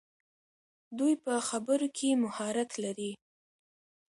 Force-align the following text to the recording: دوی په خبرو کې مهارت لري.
دوی 0.97 1.13
په 1.23 1.33
خبرو 1.47 1.87
کې 1.97 2.19
مهارت 2.23 2.71
لري. 2.83 3.11